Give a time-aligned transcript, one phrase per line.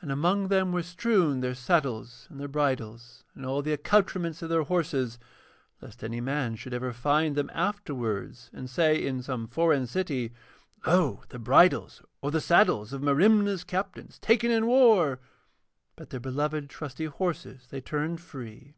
[0.00, 4.48] And among them were strewn their saddles and their bridles, and all the accoutrements of
[4.48, 5.18] their horses,
[5.80, 10.32] lest any man should ever find them afterwards and say in some foreign city:
[10.86, 11.24] 'Lo!
[11.30, 15.18] the bridles or the saddles of Merimna's captains, taken in war,'
[15.96, 18.76] but their beloved trusty horses they turned free.